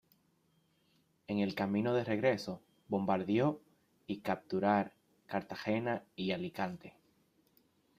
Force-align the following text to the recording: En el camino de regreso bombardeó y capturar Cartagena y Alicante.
En 1.27 1.37
el 1.37 1.53
camino 1.53 1.93
de 1.93 2.03
regreso 2.03 2.63
bombardeó 2.87 3.61
y 4.07 4.21
capturar 4.21 4.95
Cartagena 5.27 6.05
y 6.15 6.31
Alicante. 6.31 6.95